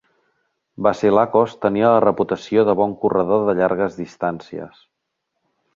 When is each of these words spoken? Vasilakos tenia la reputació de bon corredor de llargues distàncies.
Vasilakos 0.87 1.53
tenia 1.65 1.91
la 1.97 2.01
reputació 2.07 2.65
de 2.71 2.77
bon 2.83 2.99
corredor 3.05 3.47
de 3.51 3.57
llargues 3.61 4.03
distàncies. 4.03 4.85